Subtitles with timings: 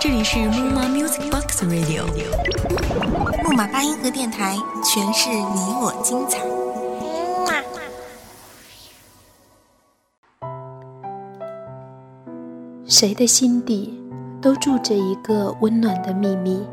[0.00, 2.04] 这里是木马 Music Box Radio，
[3.44, 6.40] 木马八音盒电台，诠释你我精彩。
[12.86, 13.98] 谁的心底
[14.42, 16.66] 都住着一个温暖的秘密。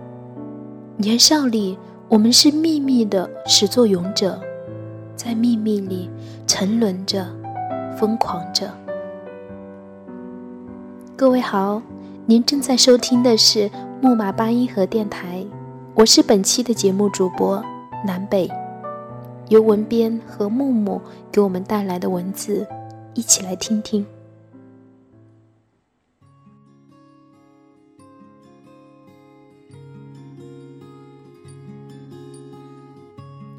[0.98, 1.78] 年少里，
[2.10, 4.40] 我们是秘密的始作俑者，
[5.16, 6.10] 在秘密里
[6.46, 7.26] 沉沦着，
[7.98, 8.70] 疯狂着。
[11.18, 11.82] 各位好，
[12.26, 13.70] 您正在收听的是
[14.02, 15.46] 木马八音盒电台，
[15.94, 17.64] 我是本期的节目主播
[18.04, 18.50] 南北，
[19.50, 21.00] 由文编和木木
[21.32, 22.68] 给我们带来的文字，
[23.14, 24.04] 一起来听听。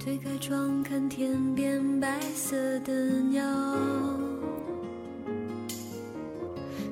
[0.01, 2.93] 推开窗，看天边白色的
[3.31, 3.45] 鸟，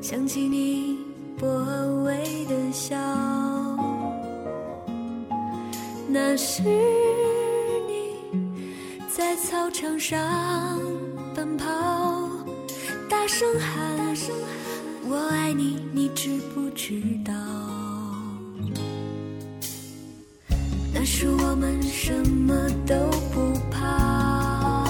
[0.00, 0.98] 想起你
[1.38, 1.46] 薄
[2.04, 2.96] 微的笑，
[6.08, 8.16] 那是你
[9.14, 10.18] 在操场上
[11.34, 11.66] 奔跑，
[13.08, 17.32] 大声喊“声喊我爱你”，你知不知道？
[20.92, 22.54] 那时我们什么
[22.86, 22.94] 都
[23.32, 24.84] 不怕，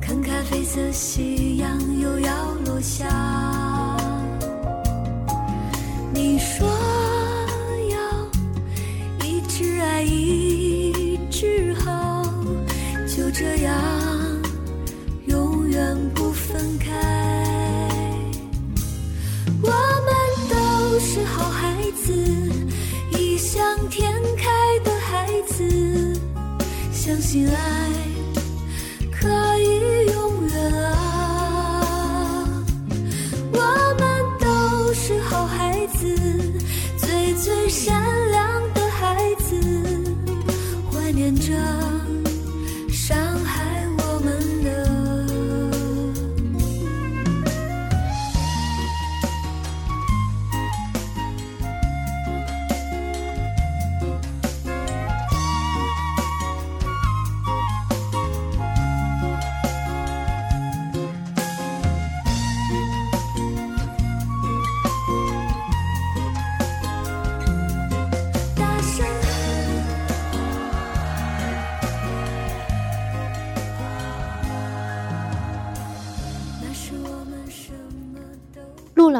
[0.00, 1.47] 看咖啡色夕
[2.08, 3.06] 就要落下。
[6.14, 6.66] 你说
[7.90, 7.98] 要
[9.26, 12.24] 一直爱一直好，
[13.06, 13.74] 就这样
[15.26, 16.88] 永远不分开。
[19.60, 20.10] 我们
[20.48, 22.14] 都是好孩子。
[23.12, 24.48] 异想天开
[24.82, 26.18] 的孩子，
[26.90, 27.90] 相信爱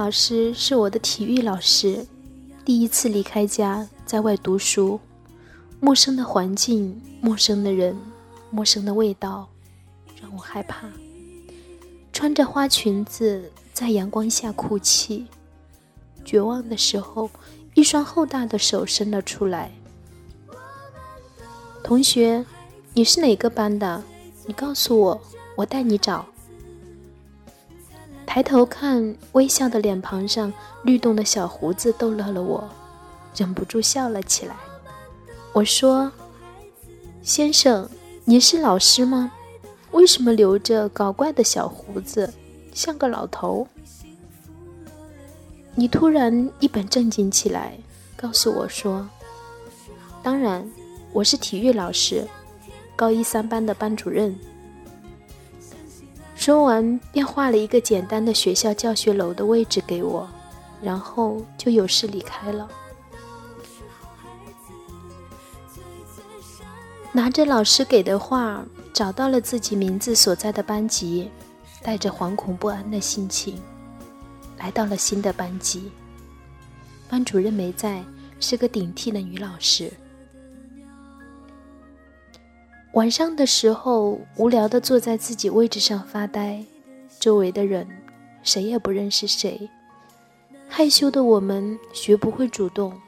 [0.09, 2.07] 老师是我的体育老师，
[2.65, 4.99] 第一次离开家在外读书，
[5.81, 7.95] 陌生的环境、陌生的人、
[8.51, 9.47] 陌生的味道，
[10.19, 10.89] 让我害怕。
[12.11, 15.27] 穿着花裙子在阳光下哭泣，
[16.25, 17.29] 绝望的时候，
[17.75, 19.71] 一双厚大的手伸了出来。
[21.85, 22.47] 同学，
[22.95, 24.03] 你是哪个班的？
[24.47, 25.21] 你告诉我，
[25.55, 26.25] 我带你找。
[28.29, 30.53] 抬头看，微笑的脸庞上
[30.83, 32.69] 律动的小胡子逗乐了我，
[33.35, 34.55] 忍不住笑了起来。
[35.55, 36.13] 我说
[37.25, 37.89] ：“先生，
[38.27, 39.33] 您是老师吗？
[39.93, 42.31] 为什么留着搞怪的小胡子，
[42.75, 43.67] 像个老头？”
[45.75, 47.79] 你突然一本正经起来，
[48.15, 49.09] 告诉我说
[50.23, 50.71] ：“当然，
[51.15, 52.29] 我是体育老师，
[52.95, 54.39] 高一三班的班主任。”
[56.39, 60.27] 说完，便画了一个简单的学校教学楼的位置给我，
[60.81, 62.67] 然后就有事离开了。
[67.11, 71.29] 拿着老师给的画，找到了自己名字所在的班级，
[71.83, 73.61] 带着惶恐不安的心情，
[74.59, 75.91] 来到了新的班级。
[77.11, 78.05] 班主任没在，
[78.39, 79.93] 是个顶替的女老师。
[82.99, 86.61] 晚上的时候，无聊的坐在自己位置上发呆，
[87.21, 87.87] 周围的人
[88.43, 89.71] 谁也不认识谁。
[90.69, 93.01] 害羞的我们学不会主动，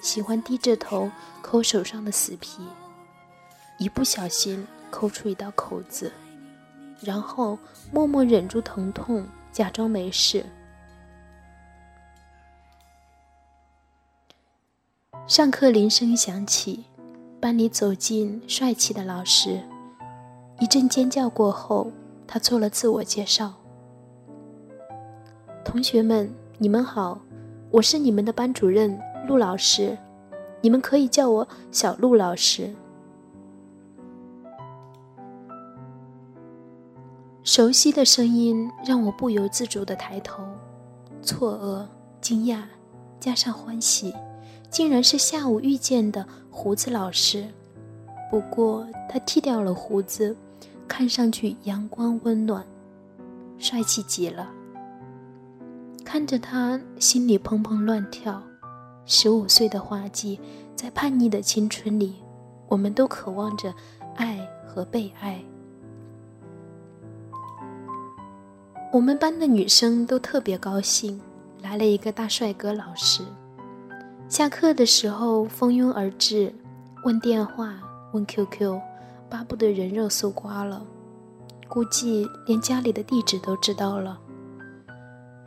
[0.00, 1.10] 喜欢低着头
[1.42, 2.62] 抠手上的死皮，
[3.76, 6.10] 一不小心抠出一道口子，
[7.02, 7.58] 然后
[7.92, 10.42] 默默忍住疼痛，假装没事。
[15.26, 16.86] 上课铃声响起。
[17.44, 19.60] 班里走进帅气的老师，
[20.60, 21.92] 一阵尖叫过后，
[22.26, 23.52] 他做了自我介绍
[25.62, 27.20] ：“同学们，你们好，
[27.70, 28.98] 我是你们的班主任
[29.28, 29.94] 陆老师，
[30.62, 32.74] 你们可以叫我小陆老师。”
[37.44, 40.42] 熟悉的声音让我不由自主的抬头，
[41.20, 41.86] 错愕、
[42.22, 42.62] 惊讶，
[43.20, 44.14] 加上欢喜，
[44.70, 46.26] 竟然是下午遇见的
[46.56, 47.44] 胡子老师。
[48.30, 50.34] 不过他剃掉了胡子，
[50.86, 52.64] 看上去阳光温暖，
[53.58, 54.48] 帅气极了。
[56.04, 58.40] 看着他，心里砰砰乱跳。
[59.04, 60.38] 十五岁的花季，
[60.76, 62.14] 在叛逆的青春里，
[62.68, 63.74] 我们都渴望着
[64.14, 65.42] 爱和被爱。
[68.92, 71.20] 我们班的女生都特别高兴，
[71.60, 73.24] 来了一个大帅哥老师。
[74.28, 76.52] 下课的时候蜂拥而至，
[77.04, 77.74] 问电话，
[78.12, 78.80] 问 QQ，
[79.30, 80.84] 巴不得人肉搜刮了，
[81.68, 84.18] 估计连家里的地址都知道了。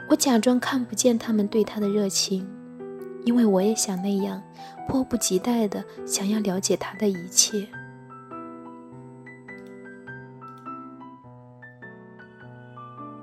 [0.10, 2.48] 我假装看不见他们对他的热情，
[3.26, 4.42] 因为我也想那样，
[4.88, 7.68] 迫不及待的想要了解他的一切。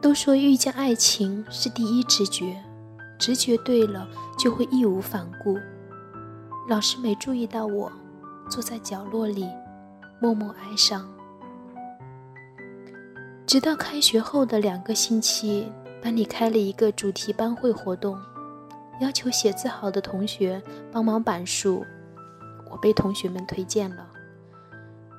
[0.02, 2.62] 都说遇见爱情是第一直觉，
[3.18, 4.08] 直觉对了
[4.38, 5.58] 就会义无反顾。
[6.68, 7.92] 老师没注意到我，
[8.48, 9.48] 坐在角落里，
[10.20, 11.08] 默默哀伤。
[13.46, 15.70] 直到开学后的两个星期，
[16.02, 18.18] 班里开了一个主题班会活动，
[19.00, 21.84] 要求写字好的同学帮忙板书，
[22.70, 24.08] 我被同学们推荐了。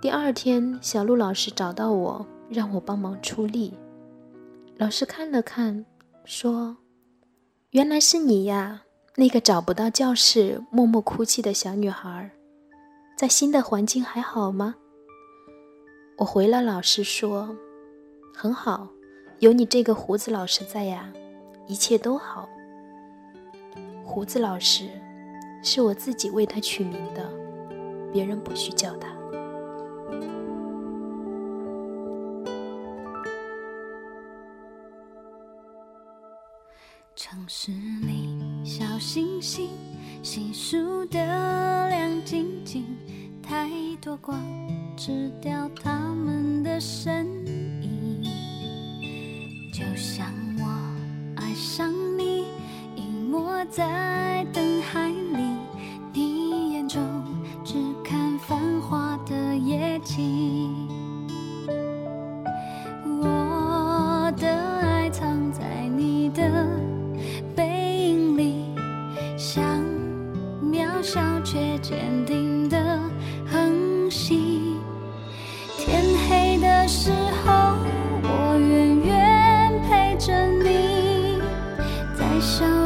[0.01, 3.73] 第二天，小陆老师找到我，让我帮忙出力。
[4.77, 5.85] 老师看了看，
[6.25, 6.75] 说
[7.75, 8.83] ：“原来是你呀，
[9.15, 12.31] 那个找不到教室、默默哭泣的小女孩，
[13.17, 14.75] 在新的环境还好吗？”
[16.15, 17.53] 我回了老师说
[18.33, 18.87] ：“很好，
[19.39, 21.11] 有你这个胡子老师在呀，
[21.67, 22.47] 一切都好。”
[24.05, 24.87] 胡子老师
[25.61, 27.29] 是我自己为他取名的，
[28.13, 29.09] 别人不许叫他。
[39.45, 39.69] 星
[40.23, 41.19] 星细数的
[41.87, 42.83] 亮晶晶，
[43.43, 43.69] 太
[44.01, 44.41] 多光
[44.97, 47.27] 吃掉他们的身
[47.83, 48.23] 影。
[49.71, 50.25] 就像
[50.57, 50.65] 我
[51.35, 52.45] 爱上你，
[52.95, 55.04] 隐没在灯海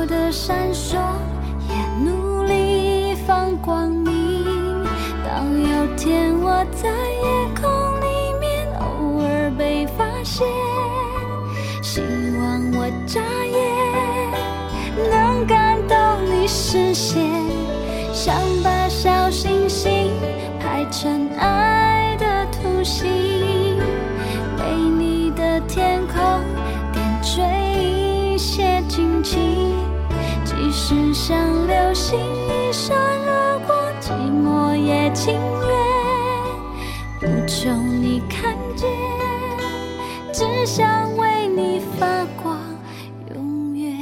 [0.06, 0.98] 的闪烁
[1.69, 4.84] 也努力放光明。
[5.25, 7.69] 当有天我在夜空
[8.01, 10.48] 里面偶尔被发现，
[11.81, 13.60] 希望我眨眼
[15.10, 17.24] 能感动你视线。
[18.12, 20.12] 想把小星星
[20.60, 21.29] 排成
[32.09, 34.09] 像流星一闪而过，寂
[34.41, 35.69] 寞也情愿
[37.19, 38.89] 不求你看见，
[40.33, 42.57] 只想为你发光。
[43.35, 43.94] 永远。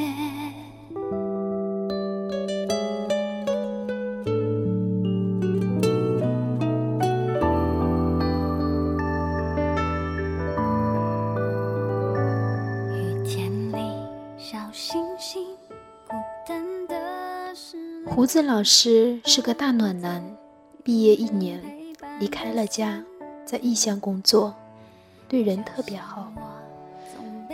[12.94, 12.96] 遇
[13.26, 13.92] 见你，
[14.38, 15.44] 小星星
[18.10, 20.24] 胡子老师是个大暖男，
[20.84, 21.62] 毕业一年
[22.20, 23.04] 离开了家，
[23.46, 24.54] 在异乡工作，
[25.28, 26.32] 对人特别好。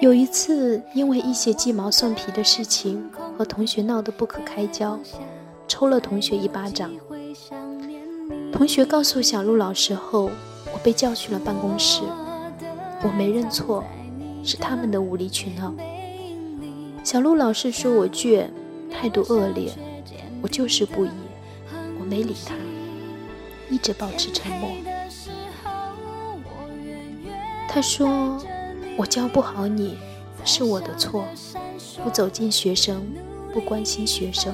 [0.02, 4.98] 有一次，因为一些鸡毛蒜皮的事情和同学闹得不可开交，
[5.68, 6.92] 抽了同学一巴掌。
[8.52, 10.30] 同学告诉小鹿老师后，
[10.74, 12.02] 我被叫去了办公室。
[13.04, 13.84] 我没认错，
[14.44, 15.74] 是他们的无理取闹。
[17.04, 18.48] 小鹿老师说我倔，
[18.90, 19.72] 态度恶劣。
[20.44, 21.10] 我就是不依，
[21.98, 22.54] 我没理他，
[23.70, 24.72] 一直保持沉默。
[27.70, 28.38] 他说
[28.98, 29.98] 我教不好你，
[30.44, 31.26] 是我的错。
[32.04, 33.02] 不走进学生，
[33.54, 34.54] 不关心学生，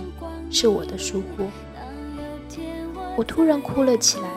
[0.51, 1.47] 是我的疏忽。
[3.17, 4.29] 我突然哭了起来。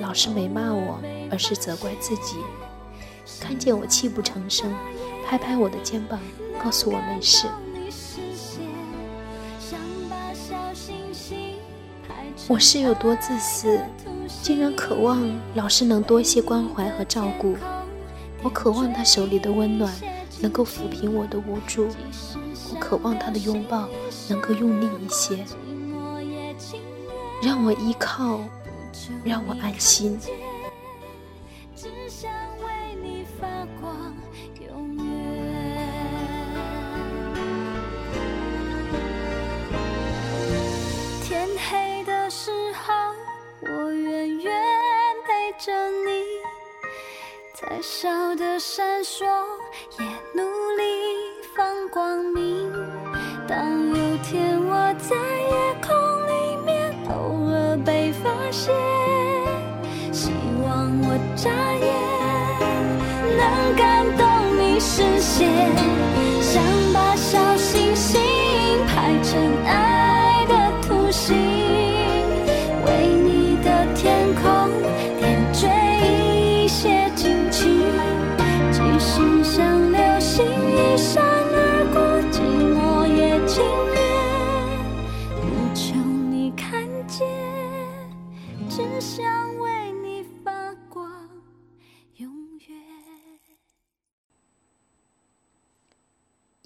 [0.00, 0.98] 老师没骂我，
[1.30, 2.36] 而是责怪自己。
[3.38, 4.74] 看见我泣不成声，
[5.26, 6.18] 拍拍我的肩膀，
[6.64, 7.46] 告诉我没事。
[12.50, 13.80] 我是有多自私，
[14.42, 15.22] 竟然渴望
[15.54, 17.54] 老师能多些关怀和照顾。
[18.42, 19.94] 我渴望他手里的温暖
[20.40, 21.86] 能够抚平我的无助，
[22.72, 23.88] 我渴望他的拥抱
[24.28, 25.44] 能够用力一些，
[27.40, 28.40] 让我依靠，
[29.22, 30.18] 让我安心。
[47.82, 49.24] 小的闪烁，
[49.98, 50.42] 也努
[50.76, 50.82] 力
[51.54, 52.70] 放光明。
[53.48, 55.96] 当有天我在夜空
[56.26, 58.74] 里面偶尔被发现，
[60.12, 60.30] 希
[60.62, 61.99] 望我眨眼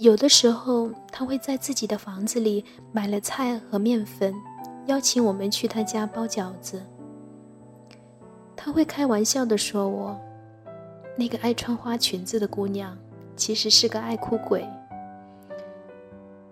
[0.05, 4.35] 有的时候，他会在自己的房子里买了菜和面粉，
[4.85, 6.83] 邀请我们去他家包饺子。
[8.55, 10.15] 他会开玩笑地说：“我
[11.17, 12.95] 那个爱穿花裙子的姑娘，
[13.35, 14.69] 其实是个爱哭鬼。”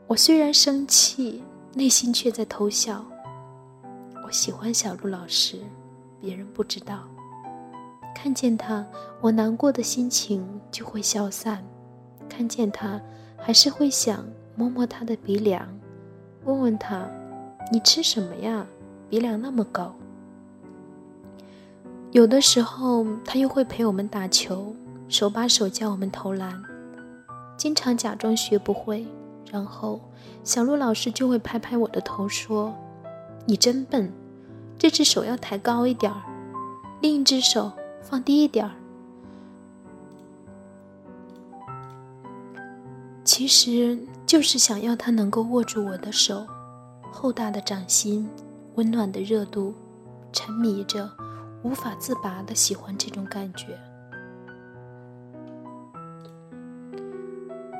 [0.09, 1.43] 我虽然生气，
[1.75, 3.05] 内心却在偷笑。
[4.25, 5.59] 我喜欢小鹿老师，
[6.23, 7.01] 别人不知道。
[8.15, 8.87] 看见他，
[9.21, 11.63] 我难过的心情就会消散。
[12.31, 12.99] 看见他。
[13.45, 15.67] 还是会想摸摸他的鼻梁，
[16.45, 17.09] 问问他
[17.73, 18.65] ：“你吃什么呀？
[19.11, 19.93] 鼻梁那么高。”
[22.13, 24.77] 有的时候他又会陪我们打球，
[25.09, 26.63] 手把手教我们投篮，
[27.57, 29.05] 经常假装学不会，
[29.51, 30.01] 然后
[30.45, 32.73] 小鹿老师就会拍拍我的头说
[33.45, 34.13] ：“你真笨，
[34.79, 36.23] 这只手要抬高一点儿，
[37.01, 37.73] 另一只手
[38.03, 38.73] 放低一点儿。”
[43.43, 46.47] 其实就是想要他能够握住我的手，
[47.11, 48.31] 厚大的掌心，
[48.77, 49.75] 温暖的热度，
[50.33, 51.11] 沉迷着，
[51.65, 53.77] 无法自拔的喜欢这种感觉。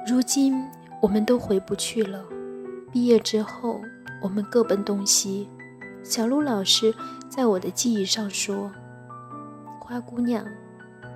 [0.05, 0.69] 如今
[1.01, 2.25] 我们都回不去了，
[2.91, 3.81] 毕业之后
[4.21, 5.49] 我们各奔东西。
[6.03, 6.93] 小鹿老师
[7.29, 8.69] 在我的记忆上说
[9.79, 10.45] ：“花姑娘，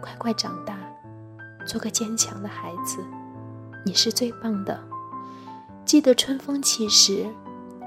[0.01, 0.79] 快快长大，
[1.67, 3.03] 做个坚强的孩子。”
[3.87, 4.77] 你是最棒的，
[5.85, 7.25] 记得春风起时，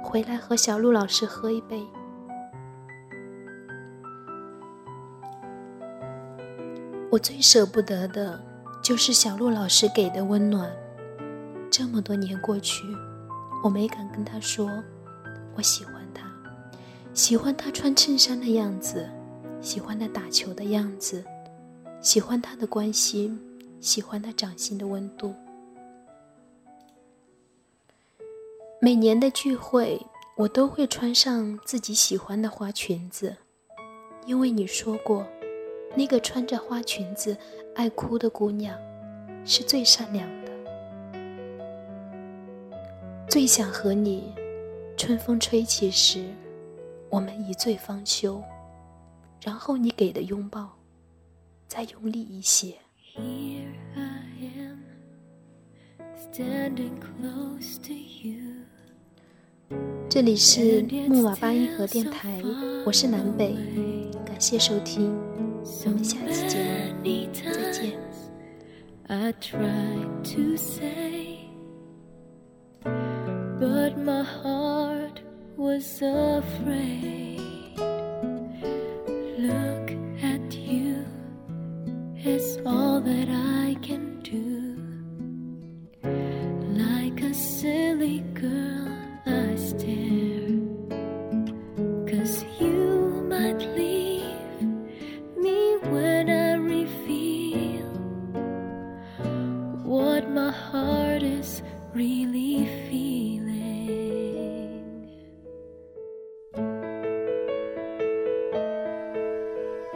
[0.01, 1.85] 回来和小鹿老师喝一杯。
[7.11, 8.41] 我最舍不得的，
[8.81, 10.71] 就是小鹿老师给的温暖。
[11.69, 12.85] 这么多年过去，
[13.61, 14.71] 我没敢跟他说
[15.53, 16.31] 我喜欢他，
[17.13, 19.05] 喜欢他穿衬衫的样子，
[19.59, 21.21] 喜欢他打球的样子，
[21.99, 23.37] 喜欢他的关心，
[23.81, 25.35] 喜欢他掌心的温度。
[28.81, 29.99] 每年的聚会，
[30.37, 33.35] 我都会穿上自己喜欢的花裙子，
[34.25, 35.27] 因为你说过，
[35.97, 37.37] 那个穿着花裙子
[37.75, 38.79] 爱哭的姑娘，
[39.43, 40.51] 是最善良的，
[43.27, 44.33] 最想和你，
[44.95, 46.23] 春风吹起时，
[47.09, 48.41] 我们一醉方休，
[49.41, 50.69] 然后你给的拥抱，
[51.67, 52.77] 再用力一些。
[60.09, 62.41] 这里是木马八音盒电台，
[62.83, 63.55] 我是南北，
[64.25, 65.15] 感谢收听，
[65.85, 66.57] 我们下期节
[67.03, 67.93] 目再见。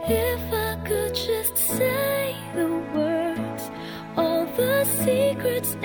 [0.06, 3.70] If I could just say the words,
[4.18, 5.76] all the secrets.